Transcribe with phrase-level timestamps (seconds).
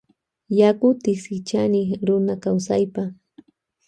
[0.59, 3.03] Yaku tiksichanik runa kawsaypa.